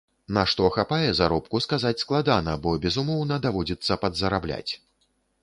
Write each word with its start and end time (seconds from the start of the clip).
На 0.35 0.43
што 0.51 0.69
хапае 0.77 1.09
заробку, 1.19 1.61
сказаць 1.65 1.99
складана, 2.05 2.57
бо, 2.65 2.73
безумоўна, 2.87 3.39
даводзіцца 3.45 4.01
падзарабляць. 4.07 4.71